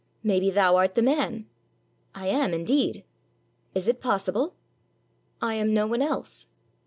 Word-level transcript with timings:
Maybe 0.23 0.49
thou 0.49 0.77
art 0.77 0.95
the 0.95 1.03
man!" 1.03 1.45
"I 2.15 2.25
am, 2.25 2.55
indeed." 2.55 3.03
"Is 3.75 3.87
it 3.87 4.01
possible?" 4.01 4.55
"I 5.39 5.53
am 5.53 5.75
no 5.75 5.85
one 5.85 6.01
else." 6.01 6.47